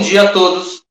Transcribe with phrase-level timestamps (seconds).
[0.00, 0.82] dia a todos.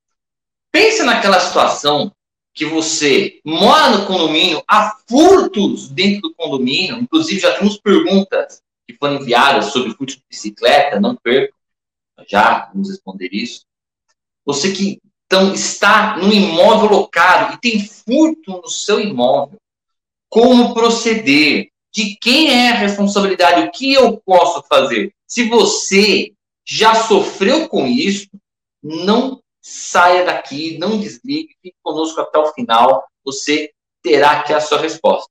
[0.72, 2.12] Pense naquela situação
[2.54, 8.96] que você mora no condomínio, há furtos dentro do condomínio, inclusive já temos perguntas que
[8.96, 11.54] foram enviadas sobre furto de bicicleta, não perca,
[12.28, 13.64] já vamos responder isso.
[14.44, 15.00] Você que
[15.32, 19.60] então, está no imóvel locado e tem furto no seu imóvel,
[20.28, 21.68] como proceder?
[21.92, 23.62] De quem é a responsabilidade?
[23.62, 25.12] O que eu posso fazer?
[25.26, 26.32] Se você
[26.64, 28.28] já sofreu com isso,
[28.82, 33.70] não saia daqui, não desligue, fique conosco até o final, você
[34.02, 35.28] terá aqui a sua resposta.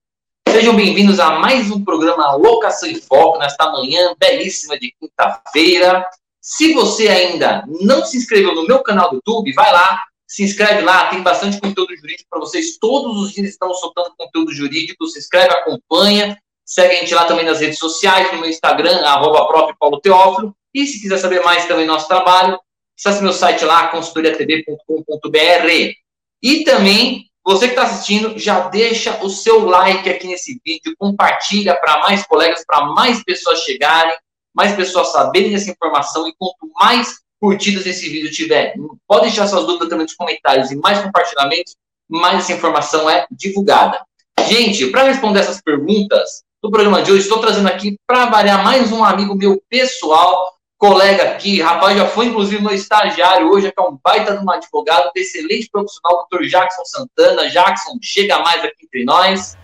[0.48, 6.05] Sejam bem-vindos a mais um programa Locação em Foco, nesta manhã belíssima de quinta-feira.
[6.41, 10.81] Se você ainda não se inscreveu no meu canal do YouTube, vai lá, se inscreve
[10.81, 12.77] lá, tem bastante conteúdo jurídico para vocês.
[12.77, 15.08] Todos os dias estamos soltando conteúdo jurídico.
[15.08, 16.38] Se inscreve, acompanha.
[16.64, 20.55] Segue a gente lá também nas redes sociais, no meu Instagram, arroba Paulo Teófilo.
[20.72, 22.59] E se quiser saber mais também do nosso trabalho,
[23.00, 25.94] acesse meu site lá, consultoriatv.com.br.
[26.42, 31.75] E também, você que está assistindo, já deixa o seu like aqui nesse vídeo, compartilha
[31.75, 34.16] para mais colegas, para mais pessoas chegarem,
[34.53, 36.27] mais pessoas saberem dessa informação.
[36.27, 38.73] E quanto mais curtidas esse vídeo tiver,
[39.08, 41.77] pode deixar suas dúvidas também nos comentários e mais compartilhamentos,
[42.09, 44.03] mais essa informação é divulgada.
[44.45, 48.92] Gente, para responder essas perguntas do programa de hoje, estou trazendo aqui para variar mais
[48.92, 53.83] um amigo meu pessoal, colega aqui, rapaz, já foi inclusive meu estagiário hoje, que é
[53.83, 57.49] um baita de um advogado, excelente profissional, doutor Jackson Santana.
[57.49, 59.58] Jackson, chega mais aqui entre nós.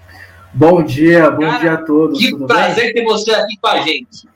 [0.53, 2.19] Bom dia, bom Cara, dia a todos.
[2.19, 2.93] Que prazer bem?
[2.93, 4.27] ter você aqui com a gente.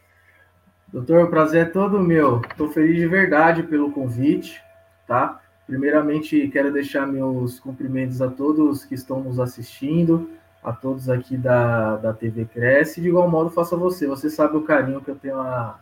[0.88, 2.42] Doutor, o prazer é todo meu.
[2.50, 4.62] Estou feliz de verdade pelo convite,
[5.06, 5.42] tá?
[5.68, 10.30] Primeiramente, quero deixar meus cumprimentos a todos que estão nos assistindo,
[10.64, 13.02] a todos aqui da, da TV Cresce.
[13.02, 14.08] De igual modo, faço a você.
[14.08, 15.78] Você sabe o carinho que eu tenho a,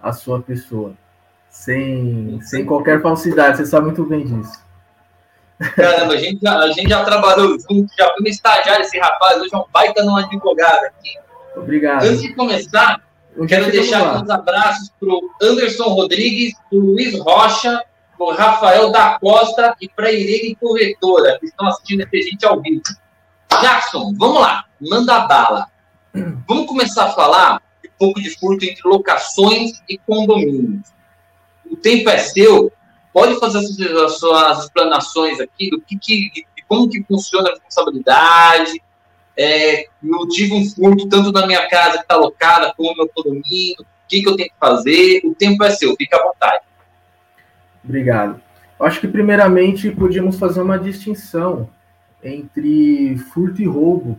[0.00, 0.94] a sua pessoa.
[1.48, 4.62] Sem, sem qualquer falsidade, você sabe muito bem disso.
[5.76, 9.54] Caramba, a gente, já, a gente já trabalhou junto, já fui estagiário esse rapaz, hoje
[9.54, 11.10] é um baita num advogado aqui.
[11.54, 12.04] Obrigado.
[12.04, 13.02] Antes de começar,
[13.36, 17.84] eu quero deixar uns abraços para o Anderson Rodrigues, para o Luiz Rocha,
[18.16, 22.46] para o Rafael da Costa e para a Irene Corretora, que estão assistindo esse gente
[22.46, 22.82] ao vivo.
[23.60, 25.66] Jackson, vamos lá, manda bala.
[26.48, 27.62] Vamos começar a falar
[28.00, 30.88] pouco de furto entre locações e condomínios.
[31.70, 32.72] O tempo é seu,
[33.12, 33.58] pode fazer
[33.98, 38.82] as suas explanações aqui do que, que de como que funciona a responsabilidade,
[39.36, 43.08] é, eu tive um furto tanto na minha casa que está alocada, como no meu
[43.08, 46.64] condomínio, o que, que eu tenho que fazer, o tempo é seu, fica à vontade.
[47.84, 48.40] Obrigado.
[48.78, 51.68] Acho que, primeiramente, podíamos fazer uma distinção
[52.22, 54.18] entre furto e roubo.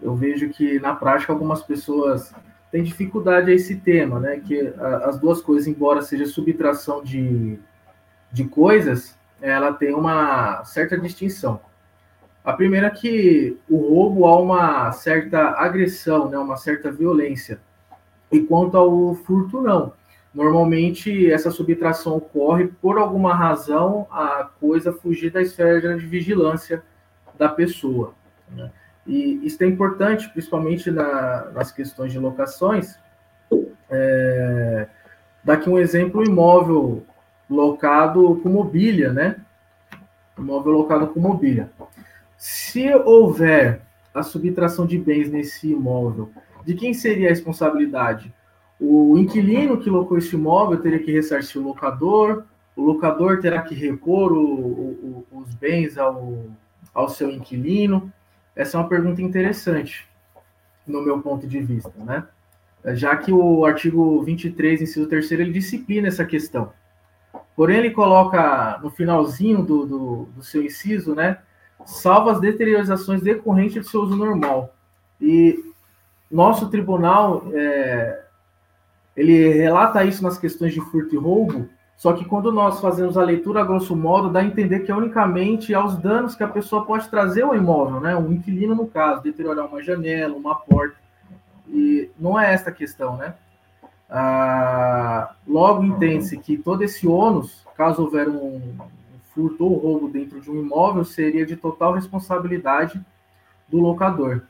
[0.00, 2.32] Eu vejo que, na prática, algumas pessoas
[2.72, 4.40] têm dificuldade a esse tema, né?
[4.40, 4.72] Que
[5.04, 7.58] as duas coisas, embora seja subtração de,
[8.32, 11.60] de coisas, ela tem uma certa distinção.
[12.42, 17.60] A primeira é que o roubo há uma certa agressão, né, uma certa violência.
[18.32, 19.92] E quanto ao furto, não.
[20.34, 26.82] Normalmente essa subtração ocorre por alguma razão a coisa fugir da esfera de vigilância
[27.38, 28.14] da pessoa.
[28.50, 28.72] Né?
[29.06, 32.98] E isso é importante, principalmente na, nas questões de locações.
[33.90, 34.86] É,
[35.42, 37.04] daqui um exemplo, imóvel
[37.50, 39.36] locado com mobília, né?
[40.38, 41.70] Imóvel locado com mobília.
[42.36, 43.82] Se houver
[44.14, 46.30] a subtração de bens nesse imóvel,
[46.64, 48.32] de quem seria a responsabilidade?
[48.80, 53.74] O inquilino que locou esse imóvel teria que ressarcir o locador, o locador terá que
[53.74, 56.46] repor o, o, os bens ao,
[56.94, 58.12] ao seu inquilino?
[58.54, 60.08] Essa é uma pergunta interessante,
[60.86, 62.26] no meu ponto de vista, né?
[62.94, 66.72] Já que o artigo 23, inciso 3 ele disciplina essa questão.
[67.54, 71.38] Porém, ele coloca no finalzinho do, do, do seu inciso, né?
[71.84, 74.74] salvo as deteriorizações decorrentes do seu uso normal.
[75.20, 75.58] E
[76.30, 78.24] nosso tribunal, é,
[79.16, 81.68] ele relata isso nas questões de furto e roubo,
[82.02, 84.94] só que quando nós fazemos a leitura, a grosso modo, dá a entender que é
[84.96, 88.16] unicamente aos danos que a pessoa pode trazer ao imóvel, né?
[88.16, 90.96] Um inquilino, no caso, deteriorar uma janela, uma porta.
[91.68, 93.34] E não é esta a questão, né?
[94.10, 98.60] Ah, logo entende-se que todo esse ônus, caso houver um,
[99.32, 103.00] furto ou roubo dentro de um imóvel seria de total responsabilidade
[103.68, 104.42] do locador.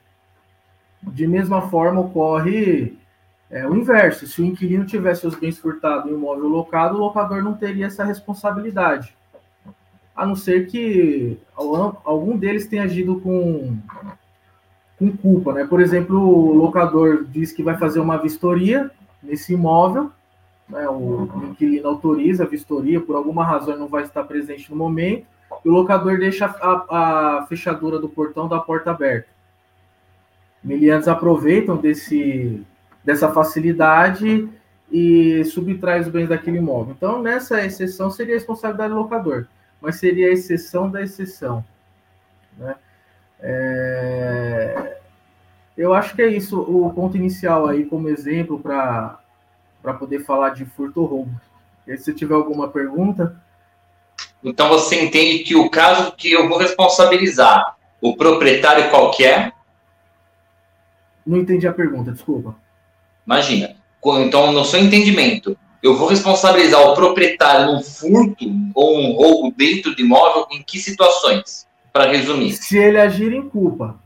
[1.02, 2.96] De mesma forma, ocorre
[3.52, 4.26] é, o inverso.
[4.26, 7.86] Se o inquilino tivesse os bens furtados em um imóvel locado, o locador não teria
[7.86, 9.14] essa responsabilidade.
[10.16, 13.78] A não ser que algum deles tenha agido com,
[14.98, 15.52] com culpa.
[15.52, 15.64] Né?
[15.64, 18.90] Por exemplo, o locador diz que vai fazer uma vistoria
[19.22, 20.10] nesse imóvel
[20.72, 25.26] né, o inquilino autoriza a vistoria, por alguma razão não vai estar presente no momento,
[25.64, 29.28] e o locador deixa a, a fechadura do portão da porta aberta.
[30.64, 32.64] Miliantes aproveitam desse,
[33.04, 34.48] dessa facilidade
[34.90, 36.94] e subtrai os bens daquele imóvel.
[36.96, 39.46] Então, nessa exceção, seria a responsabilidade do locador,
[39.80, 41.64] mas seria a exceção da exceção.
[42.58, 42.74] Né?
[43.40, 44.98] É...
[45.76, 49.18] Eu acho que é isso, o ponto inicial aí como exemplo para
[49.98, 51.40] poder falar de furto ou roubo.
[51.86, 53.34] E se tiver alguma pergunta.
[54.44, 59.52] Então você entende que o caso que eu vou responsabilizar o proprietário qualquer.
[61.24, 62.54] Não entendi a pergunta, desculpa.
[63.26, 63.76] Imagina.
[64.04, 69.94] Então, no seu entendimento, eu vou responsabilizar o proprietário num furto ou um roubo dentro
[69.94, 71.66] de imóvel em que situações?
[71.92, 72.52] Para resumir.
[72.52, 73.96] Se ele agir em culpa.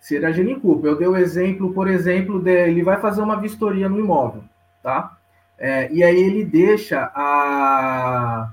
[0.00, 0.88] Se ele agir em culpa.
[0.88, 4.42] Eu dei o exemplo, por exemplo, de, ele vai fazer uma vistoria no imóvel,
[4.82, 5.16] tá?
[5.58, 8.50] É, e aí ele deixa a,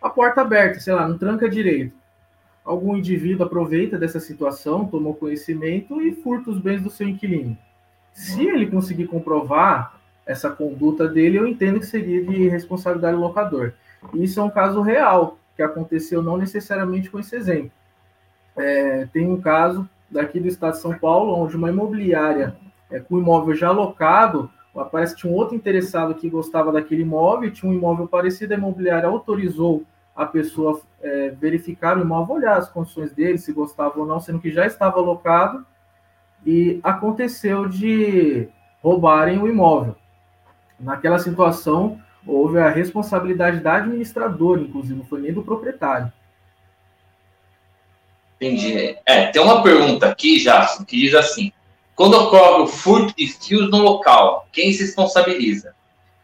[0.00, 1.94] a porta aberta, sei lá, não tranca direito.
[2.64, 7.56] Algum indivíduo aproveita dessa situação, tomou conhecimento e furta os bens do seu inquilino.
[8.12, 13.72] Se ele conseguir comprovar essa conduta dele, eu entendo que seria de responsabilidade do locador.
[14.14, 17.72] Isso é um caso real, que aconteceu não necessariamente com esse exemplo.
[18.56, 22.56] É, tem um caso daqui do estado de São Paulo, onde uma imobiliária
[22.90, 24.50] é, com imóvel já alocado,
[24.90, 28.56] parece que tinha um outro interessado que gostava daquele imóvel, tinha um imóvel parecido, a
[28.56, 29.84] imobiliária autorizou
[30.14, 34.40] a pessoa é, verificar o imóvel, olhar as condições dele, se gostava ou não, sendo
[34.40, 35.64] que já estava alocado,
[36.44, 38.48] e aconteceu de
[38.82, 39.96] roubarem o imóvel.
[40.78, 46.12] Naquela situação, houve a responsabilidade da administradora, inclusive, não foi nem do proprietário.
[48.36, 48.96] Entendi.
[49.04, 51.52] É, tem uma pergunta aqui, Jason, que diz assim:
[51.94, 55.74] quando ocorre o furto de fios no local, quem se responsabiliza?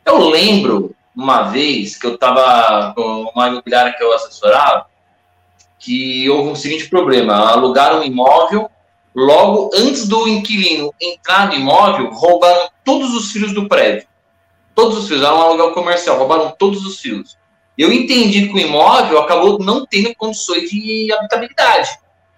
[0.04, 4.86] Eu lembro uma vez que eu estava com uma imobiliária que eu assessorava,
[5.78, 8.70] que houve um seguinte problema: alugaram um imóvel,
[9.16, 14.06] logo antes do inquilino entrar no imóvel, roubaram todos os fios do prédio.
[14.74, 17.38] Todos os fios, era um aluguel comercial, roubaram todos os fios.
[17.78, 21.88] Eu entendi que o imóvel acabou não tendo condições de habitabilidade.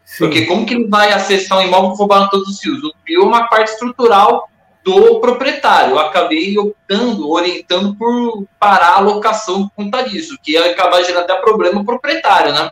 [0.04, 0.18] Sim.
[0.18, 2.82] Porque como que ele vai acessar um imóvel que roubaram todos os fios?
[2.84, 4.48] O fio é uma parte estrutural
[4.84, 5.92] do proprietário.
[5.92, 11.24] Eu acabei optando, orientando por parar a locação por conta disso, que ia acabar gerando
[11.24, 12.70] até problema proprietário, né?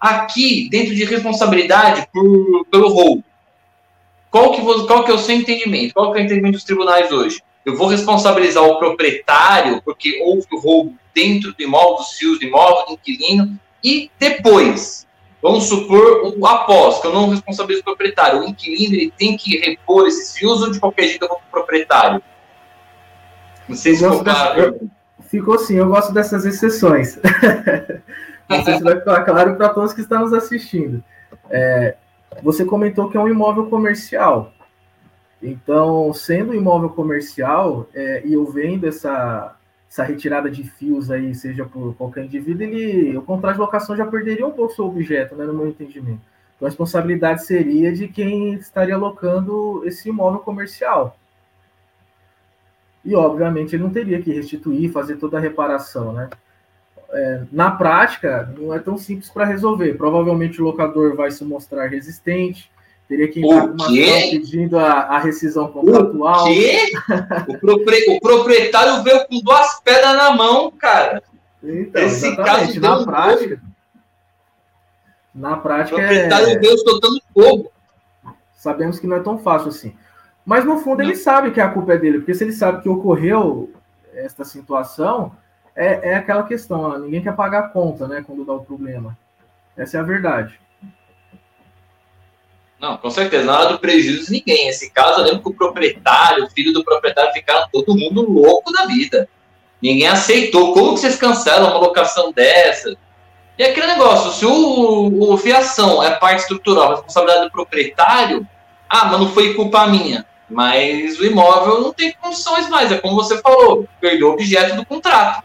[0.00, 3.24] Aqui, dentro de responsabilidade por, pelo roubo,
[4.32, 5.94] qual que, qual que é o seu entendimento?
[5.94, 7.40] Qual que é o entendimento dos tribunais hoje?
[7.64, 12.44] eu vou responsabilizar o proprietário, porque houve o roubo dentro do imóvel, dos fios do
[12.44, 15.06] imóvel, do inquilino, e depois,
[15.40, 19.58] vamos supor, o após, que eu não responsabilizo o proprietário, o inquilino ele tem que
[19.58, 22.22] repor esses fios ou de qualquer jeito eu vou para o proprietário?
[23.68, 24.90] Não sei se ficou claro.
[25.28, 27.18] Ficou sim, eu gosto dessas exceções.
[28.48, 31.02] não sei se vai ficar claro para todos que estão nos assistindo.
[31.48, 31.96] É,
[32.42, 34.52] você comentou que é um imóvel comercial.
[35.42, 39.56] Então, sendo imóvel comercial, é, e eu vendo essa,
[39.90, 44.06] essa retirada de fios aí, seja por qualquer indivíduo, ele, o contrato de locação já
[44.06, 46.20] perderia um pouco seu objeto, né, no meu entendimento.
[46.54, 51.18] Então, a responsabilidade seria de quem estaria alocando esse imóvel comercial.
[53.04, 56.30] E, obviamente, ele não teria que restituir, fazer toda a reparação, né?
[57.14, 59.94] É, na prática, não é tão simples para resolver.
[59.94, 62.70] Provavelmente o locador vai se mostrar resistente,
[63.12, 66.44] Teria que entrar com uma pedindo a, a, rescisão contratual.
[66.44, 66.92] O quê?
[67.46, 71.22] o, propri, o, proprietário veio com duas pedras na mão, cara.
[71.62, 73.62] Então, Esse caso na prática.
[75.34, 75.96] Na prática.
[75.96, 76.58] O proprietário é...
[76.58, 77.72] veio soltando fogo.
[78.56, 79.94] Sabemos que não é tão fácil assim.
[80.42, 81.04] Mas no fundo não.
[81.04, 83.70] ele sabe que a culpa é dele, porque se ele sabe que ocorreu
[84.14, 85.32] esta situação,
[85.74, 89.16] é, é aquela questão, ninguém quer pagar a conta, né, quando dá o problema.
[89.76, 90.60] Essa é a verdade.
[92.78, 94.68] Não, com certeza, nada do prejuízo de ninguém.
[94.68, 98.72] Esse caso, eu lembro que o proprietário, o filho do proprietário, ficaram todo mundo louco
[98.72, 99.28] da vida.
[99.80, 100.74] Ninguém aceitou.
[100.74, 102.96] Como que vocês cancelam uma locação dessa?
[103.56, 108.46] E aquele negócio, se o, o fiação é parte estrutural, responsabilidade do proprietário,
[108.88, 110.26] ah, mas não foi culpa minha.
[110.50, 114.84] Mas o imóvel não tem condições mais, é como você falou, perdeu o objeto do
[114.84, 115.44] contrato.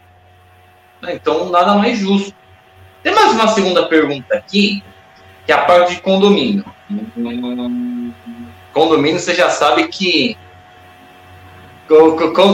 [1.02, 2.34] Então, nada mais justo.
[3.02, 4.82] Tem mais uma segunda pergunta aqui,
[5.46, 6.64] que é a parte de condomínio.
[8.72, 10.36] Condomínio, você já sabe que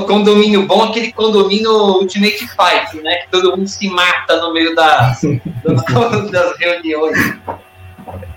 [0.07, 3.17] condomínio bom, aquele condomínio Ultimate Fight, né?
[3.17, 5.23] Que todo mundo se mata no meio das,
[6.31, 7.19] das reuniões.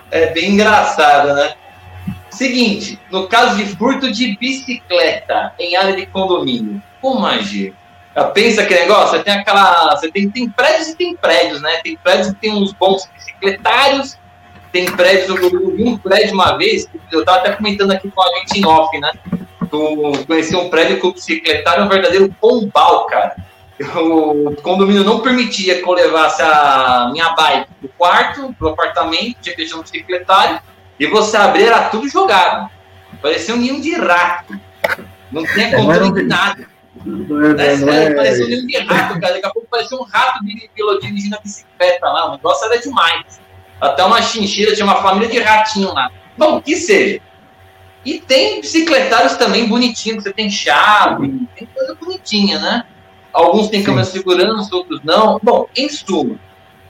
[0.09, 1.53] É bem engraçado, né?
[2.29, 7.73] Seguinte, no caso de furto de bicicleta em área de condomínio, como agir?
[8.33, 9.95] Pensa que negócio, você tem aquela.
[9.95, 11.79] Você tem, tem prédios e tem prédios, né?
[11.83, 14.17] Tem prédios que tem uns bons bicicletários,
[14.71, 18.39] tem prédios, eu vi um prédio uma vez, eu estava até comentando aqui com a
[18.39, 19.11] gente em off, né?
[19.71, 23.35] Eu conheci um prédio com bicicletário, um verdadeiro pombal, cara.
[23.79, 29.55] O condomínio não permitia que eu levasse a minha bike do quarto, pro apartamento, tinha
[29.55, 30.59] que deixar um bicicletário,
[30.99, 32.69] e você abrir, era tudo jogado.
[33.21, 34.59] Parecia um ninho de rato.
[35.31, 36.76] Não tinha é, controle de nada.
[37.05, 39.33] Não é, é, não é, parecia um ninho de rato, cara.
[39.33, 42.29] Daqui a pouco parecia um rato dirigindo a bicicleta lá.
[42.29, 43.39] O negócio era demais.
[43.79, 46.09] Até uma chinchila, tinha uma família de ratinho lá.
[46.37, 47.21] Bom, que seja.
[48.05, 52.85] E tem bicicletários também bonitinhos, você tem chave, tem coisa bonitinha, né?
[53.33, 55.39] Alguns têm câmera de segurança, outros não.
[55.43, 56.39] Bom, em suma,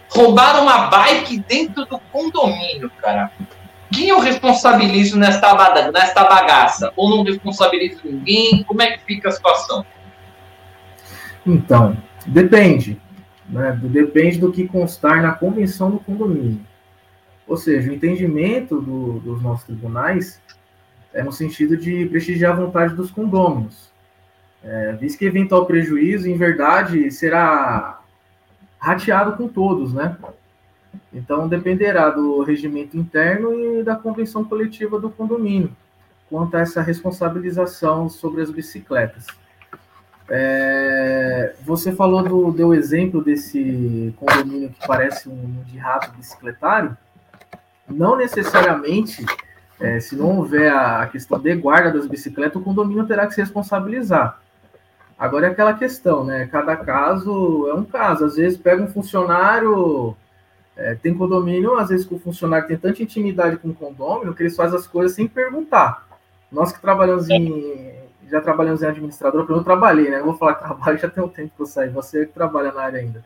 [0.09, 3.31] roubaram uma bike dentro do condomínio, cara.
[3.91, 6.91] Quem eu responsabilizo nesta, nesta bagaça?
[6.95, 8.63] Ou não responsabilizo ninguém?
[8.63, 9.85] Como é que fica a situação?
[11.47, 12.99] Então, depende.
[13.49, 13.79] Né?
[13.83, 16.59] Depende do que constar na convenção do condomínio.
[17.47, 20.41] Ou seja, o entendimento do, dos nossos tribunais
[21.13, 23.89] é no sentido de prestigiar a vontade dos condôminos.
[24.61, 28.01] É, visto que eventual prejuízo, em verdade, será
[28.77, 30.17] rateado com todos, né?
[31.13, 35.71] Então, dependerá do regimento interno e da convenção coletiva do condomínio,
[36.29, 39.25] quanto a essa responsabilização sobre as bicicletas.
[40.29, 46.97] É, você falou do deu exemplo desse condomínio que parece um de rato bicicletário
[47.89, 49.25] não necessariamente,
[49.79, 53.41] é, se não houver a questão de guarda das bicicletas, o condomínio terá que se
[53.41, 54.39] responsabilizar.
[55.17, 56.47] Agora é aquela questão, né?
[56.51, 58.25] Cada caso é um caso.
[58.25, 60.15] Às vezes pega um funcionário,
[60.75, 64.43] é, tem condomínio, às vezes que o funcionário tem tanta intimidade com o condomínio que
[64.43, 66.05] eles fazem as coisas sem perguntar.
[66.51, 68.06] Nós que trabalhamos em.
[68.29, 70.19] Já trabalhamos em administrador, porque eu trabalhei, né?
[70.19, 72.71] Não vou falar que trabalho, já tem um tempo que eu saí, você que trabalha
[72.71, 73.23] na área ainda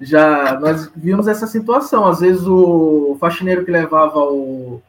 [0.00, 2.06] já nós vimos essa situação.
[2.06, 4.80] Às vezes o faxineiro que levava o,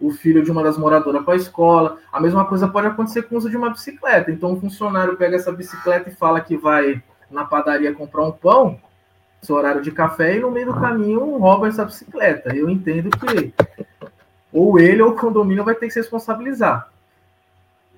[0.00, 3.34] o filho de uma das moradoras para a escola, a mesma coisa pode acontecer com
[3.34, 4.30] o uso de uma bicicleta.
[4.30, 8.78] Então o funcionário pega essa bicicleta e fala que vai na padaria comprar um pão,
[9.40, 12.54] seu horário de café, e no meio do caminho rouba essa bicicleta.
[12.54, 13.54] Eu entendo que
[14.52, 16.91] ou ele ou o condomínio vai ter que se responsabilizar.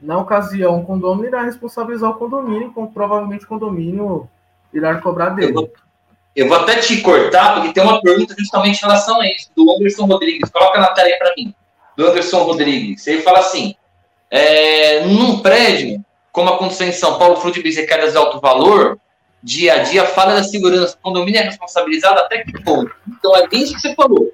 [0.04, 4.28] Na ocasião, o condomínio irá responsabilizar o condomínio, então provavelmente o condomínio
[4.72, 5.70] irá cobrar dele.
[6.36, 9.72] Eu vou até te cortar, porque tem uma pergunta justamente em relação a isso, do
[9.72, 10.50] Anderson Rodrigues.
[10.50, 11.54] Coloca na tela aí para mim.
[11.96, 13.06] Do Anderson Rodrigues.
[13.06, 13.74] Ele fala assim:
[14.30, 18.98] é, num prédio, como aconteceu em São Paulo, fruto de bicicletas de alto valor,
[19.42, 20.96] dia a dia, fala da segurança.
[20.96, 22.94] O condomínio é responsabilizado até que ponto?
[23.08, 24.30] Então é bem isso que você falou.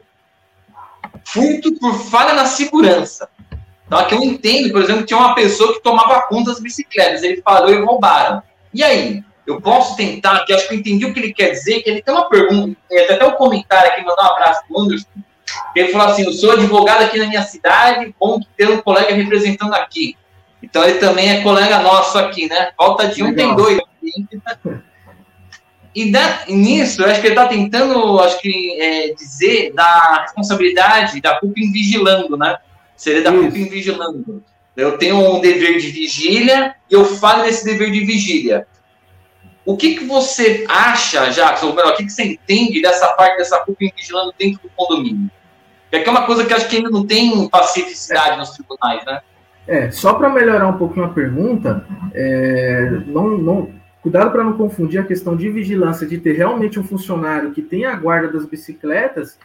[1.24, 3.28] Furto por falha na segurança.
[3.90, 7.24] Então aqui eu entendo, por exemplo, que tinha uma pessoa que tomava conta das bicicletas.
[7.24, 8.40] Ele falou e roubaram.
[8.72, 9.24] E aí?
[9.50, 12.02] eu posso tentar, que acho que eu entendi o que ele quer dizer, que ele
[12.02, 12.76] tem uma pergunta,
[13.10, 15.08] até um comentário aqui, mandar um abraço para o Anderson,
[15.74, 19.74] ele falou assim, eu sou advogado aqui na minha cidade, bom ter um colega representando
[19.74, 20.16] aqui.
[20.62, 22.70] Então ele também é colega nosso aqui, né?
[22.76, 23.46] Falta de um, Legal.
[23.46, 23.80] tem dois.
[25.92, 31.20] E, da, nisso, eu acho que ele está tentando, acho que, é, dizer da responsabilidade
[31.20, 32.56] da culpa em vigilando, né?
[33.00, 34.44] Seria da culpa vigilando.
[34.76, 38.66] Eu tenho um dever de vigília e eu falo desse dever de vigília.
[39.64, 43.38] O que, que você acha, Jackson, ou melhor, o que, que você entende dessa parte
[43.38, 45.30] dessa culpa vigilando dentro do condomínio?
[45.90, 49.22] Que é uma coisa que acho que ainda não tem pacificidade nos tribunais, né?
[49.66, 53.70] É, só para melhorar um pouquinho a pergunta, é, não, não,
[54.02, 57.86] cuidado para não confundir a questão de vigilância, de ter realmente um funcionário que tem
[57.86, 59.38] a guarda das bicicletas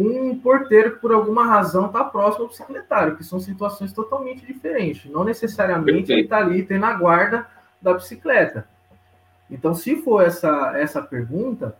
[0.00, 5.10] um porteiro que por alguma razão está próximo ao bicicletário, que são situações totalmente diferentes.
[5.10, 6.12] Não necessariamente Perfeito.
[6.12, 7.46] ele está ali tendo a guarda
[7.80, 8.66] da bicicleta.
[9.50, 11.76] Então, se for essa, essa pergunta,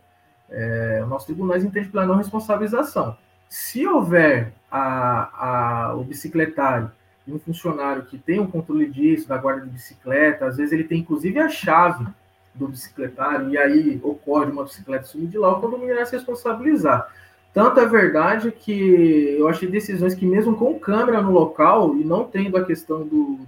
[0.49, 3.17] é, o nosso tribunal entende pela não responsabilização.
[3.47, 6.91] Se houver a, a, o bicicletário
[7.25, 10.83] e um funcionário que tem um controle disso, da guarda de bicicleta, às vezes ele
[10.83, 12.05] tem inclusive a chave
[12.53, 17.07] do bicicletário, e aí ocorre uma bicicleta sumir de lá, o condomínio irá se responsabilizar.
[17.53, 22.23] Tanto é verdade que eu achei decisões que, mesmo com câmera no local e não
[22.23, 23.39] tendo a questão do,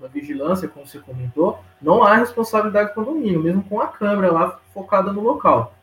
[0.00, 4.60] da vigilância, como você comentou, não há responsabilidade do condomínio, mesmo com a câmera lá
[4.72, 5.74] focada no local.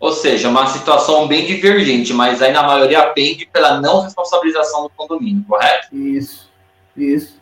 [0.00, 4.90] Ou seja, uma situação bem divergente, mas aí na maioria pende pela não responsabilização do
[4.90, 5.94] condomínio, correto?
[5.94, 6.50] Isso,
[6.96, 7.40] isso.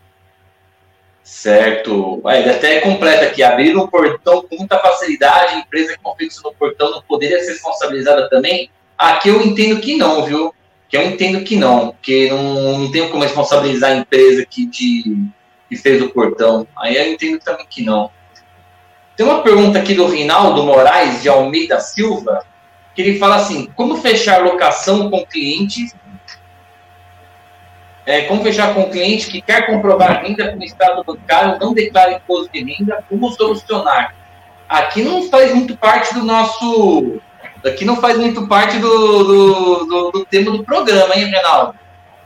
[1.33, 2.23] Certo.
[2.27, 6.91] Ele até completa aqui, abrir um portão com muita facilidade, empresa que configura no portão
[6.91, 8.71] não poderia ser responsabilizada também?
[8.99, 10.55] Aqui eu entendo que não, viu?
[10.93, 15.27] que eu entendo que não, porque não, não tenho como responsabilizar a empresa que, de,
[15.67, 16.69] que fez o portão.
[16.77, 18.11] Aí eu entendo também que não.
[19.17, 22.45] Tem uma pergunta aqui do Rinaldo Moraes de Almeida Silva,
[22.95, 25.95] que ele fala assim: como fechar locação com clientes?
[28.05, 32.13] É, como fechar com cliente que quer comprovar renda com o estado bancário, não declara
[32.13, 34.15] imposto de renda, como solucionar?
[34.69, 37.21] Aqui não faz muito parte do nosso.
[37.65, 41.75] Aqui não faz muito parte do, do, do, do tema do programa, hein, Renaldo?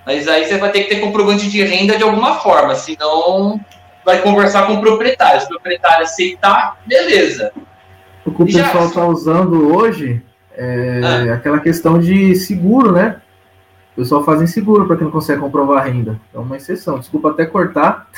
[0.07, 3.61] Mas aí você vai ter que ter comprovante de renda de alguma forma, senão
[4.05, 5.41] vai conversar com o proprietário.
[5.41, 7.53] Se o proprietário aceitar, beleza.
[8.25, 10.23] O que o pessoal está usando hoje
[10.57, 11.35] é ah.
[11.35, 13.17] aquela questão de seguro, né?
[13.97, 16.21] O pessoal faz seguro para quem não consegue comprovar a renda.
[16.35, 16.99] É uma exceção.
[16.99, 18.11] Desculpa até cortar.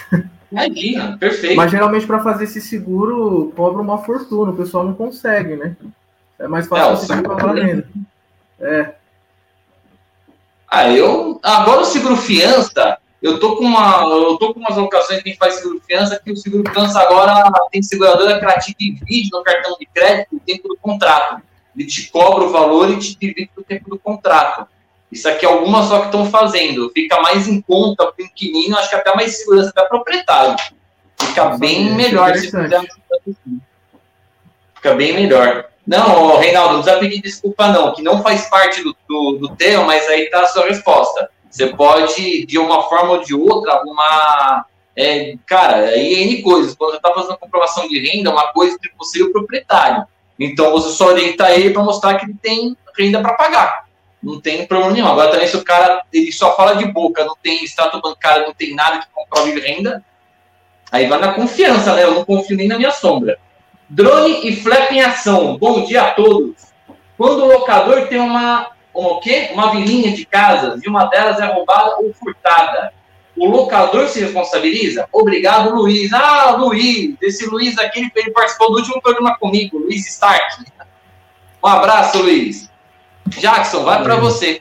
[0.51, 1.55] Imagina, perfeito.
[1.55, 4.51] Mas geralmente para fazer esse seguro cobra uma fortuna.
[4.51, 5.77] O pessoal não consegue, né?
[6.37, 7.89] É mais fácil é, comprovar a renda.
[8.59, 8.95] É.
[10.69, 11.39] Ah, eu.
[11.45, 14.03] Agora o seguro fiança, eu tô com uma.
[14.03, 16.99] Eu tô com umas locações que a gente faz seguro fiança, que o seguro fiança
[16.99, 21.41] agora tem seguradora que ela te divide no cartão de crédito o tempo do contrato.
[21.77, 24.67] Ele te cobra o valor e te divide o tempo do contrato.
[25.11, 26.91] Isso aqui é algumas só que estão fazendo.
[26.95, 30.57] Fica mais em conta para o inquilino, acho que até mais segurança para proprietário.
[31.19, 32.81] Fica bem melhor se fizer.
[34.75, 35.67] Fica bem melhor.
[35.87, 39.85] Não, Reinaldo, não precisa pedir desculpa, não, que não faz parte do, do, do tema,
[39.85, 41.31] mas aí está a sua resposta.
[41.51, 44.67] Você pode, de uma forma ou de outra, arrumar.
[44.95, 46.75] É, cara, aí é N coisas.
[46.75, 50.07] Quando você está fazendo comprovação de renda, é uma coisa entre você e o proprietário.
[50.39, 53.88] Então você só orienta ele para mostrar que ele tem renda para pagar.
[54.23, 55.07] Não tem problema nenhum.
[55.07, 58.55] Agora também, se o cara ele só fala de boca, não tem extrato bancário, não
[58.55, 60.05] tem nada que comprove renda,
[60.91, 62.05] aí vai na confiança, né?
[62.05, 63.39] Eu não confio nem na minha sombra.
[63.89, 65.57] Drone e flap em ação.
[65.57, 66.57] Bom dia a todos.
[67.17, 69.51] Quando o locador tem uma, uma, o quê?
[69.53, 72.93] uma vilinha de casas e uma delas é roubada ou furtada,
[73.37, 75.09] o locador se responsabiliza?
[75.13, 76.13] Obrigado, Luiz.
[76.13, 80.65] Ah, Luiz, esse Luiz aqui, ele participou do último programa comigo, Luiz Stark.
[81.63, 82.68] Um abraço, Luiz.
[83.29, 84.61] Jackson, vai para você.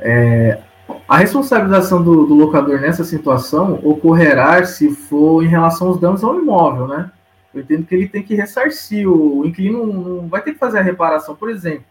[0.00, 0.60] É,
[1.08, 6.38] a responsabilização do, do, locador nessa situação ocorrerá se for em relação aos danos ao
[6.38, 7.10] imóvel, né?
[7.54, 10.82] Eu entendo que ele tem que ressarcir, o, inquilino não vai ter que fazer a
[10.82, 11.34] reparação.
[11.34, 11.84] Por exemplo,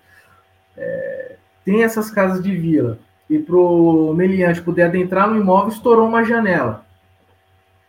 [0.78, 6.08] é, tem essas casas de vila, e para o meliante poder adentrar no imóvel, estourou
[6.08, 6.86] uma janela.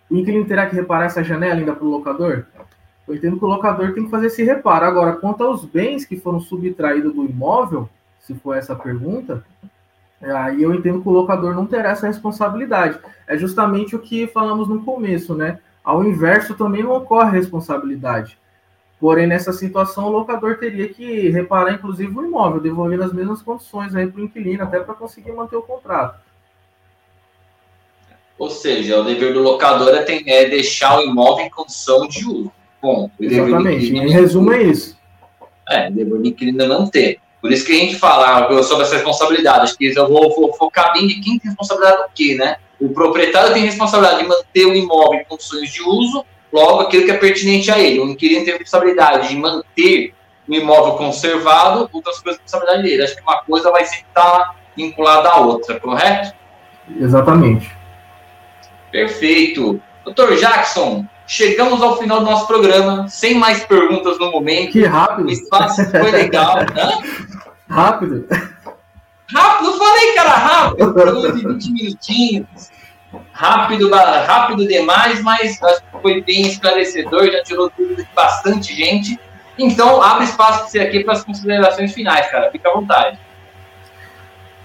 [0.09, 2.46] O inquilino terá que reparar essa janela ainda para o locador?
[3.06, 4.84] Eu entendo que o locador tem que fazer esse reparo.
[4.84, 7.88] Agora, quanto aos bens que foram subtraídos do imóvel,
[8.20, 9.44] se for essa a pergunta,
[10.20, 12.98] aí eu entendo que o locador não terá essa responsabilidade.
[13.26, 15.60] É justamente o que falamos no começo, né?
[15.84, 18.36] Ao inverso também não ocorre responsabilidade.
[18.98, 23.94] Porém, nessa situação, o locador teria que reparar, inclusive, o imóvel, devolvendo as mesmas condições
[23.94, 26.18] aí para o inquilino, até para conseguir manter o contrato.
[28.38, 32.52] Ou seja, o dever do locador é, é deixar o imóvel em condição de uso.
[32.87, 33.92] Bom, Exatamente.
[33.92, 34.96] Em resumo, é isso.
[35.68, 37.18] É, o dever do inquilino é manter.
[37.40, 39.64] Por isso que a gente fala ah, sobre essa responsabilidade.
[39.64, 42.59] Acho que eu vou, vou focar bem de quem tem responsabilidade do quê, né?
[42.81, 47.11] O proprietário tem responsabilidade de manter o imóvel em condições de uso, logo aquilo que
[47.11, 47.99] é pertinente a ele.
[47.99, 50.14] O inquilino tem responsabilidade de manter
[50.49, 53.03] o imóvel conservado, outras coisas responsabilidade dele.
[53.03, 56.33] Acho que uma coisa vai sempre estar vinculada à outra, correto?
[57.01, 57.68] Exatamente.
[58.92, 59.81] Perfeito.
[60.05, 64.72] Doutor Jackson, chegamos ao final do nosso programa, sem mais perguntas no momento.
[64.72, 65.28] Que rápido.
[65.28, 66.56] O espaço foi legal.
[67.68, 68.26] Rápido.
[69.28, 70.92] Rápido, falei, cara, rápido.
[70.92, 72.70] Programa de 20 minutinhos.
[73.32, 79.18] Rápido, rápido demais, mas acho que foi bem esclarecedor, já tirou dúvidas de bastante gente.
[79.58, 82.50] Então, abre espaço para você aqui para as considerações finais, cara.
[82.50, 83.18] Fica à vontade.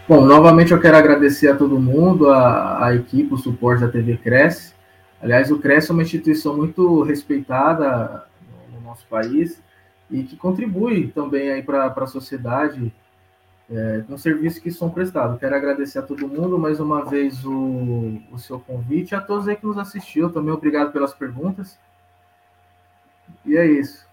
[0.07, 4.17] Bom, novamente eu quero agradecer a todo mundo, a, a equipe, o suporte da TV
[4.17, 4.73] Cresce.
[5.21, 8.25] Aliás, o Cresce é uma instituição muito respeitada
[8.73, 9.61] no nosso país
[10.09, 12.93] e que contribui também aí para a sociedade
[13.69, 15.39] é, com serviços que são prestados.
[15.39, 19.55] Quero agradecer a todo mundo mais uma vez o, o seu convite, a todos aí
[19.55, 21.79] que nos assistiu, também obrigado pelas perguntas.
[23.45, 24.05] E é isso.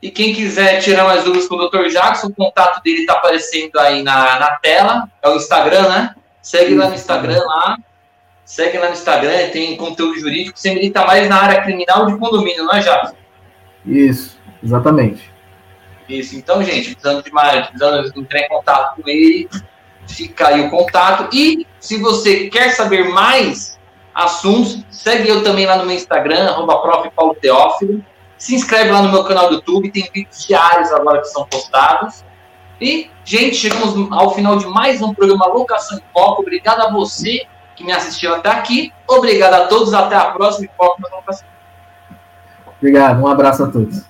[0.00, 1.88] E quem quiser tirar mais dúvidas com o Dr.
[1.88, 6.14] Jackson, o contato dele está aparecendo aí na, na tela, é o Instagram, né?
[6.40, 7.76] Segue lá no Instagram lá.
[8.48, 10.58] Segue lá no Instagram, tem conteúdo jurídico.
[10.58, 13.14] Você milita mais na área criminal de condomínio, não é, Jackson?
[13.84, 15.30] Isso, exatamente.
[16.08, 16.34] Isso.
[16.34, 19.50] Então, gente, precisando de mais, precisando entrar em contato com ele,
[20.08, 21.28] fica aí o contato.
[21.30, 23.78] E se você quer saber mais
[24.14, 26.80] assuntos, segue eu também lá no meu Instagram, arroba.
[28.38, 32.24] Se inscreve lá no meu canal do YouTube, tem vídeos diários agora que são postados.
[32.80, 36.40] E, gente, chegamos ao final de mais um programa Locação em Foco.
[36.40, 37.46] Obrigado a você
[37.78, 38.92] que me assistiu até aqui.
[39.06, 41.38] Obrigado a todos, até a próxima e foco na.
[42.76, 44.04] Obrigado, um abraço a todos.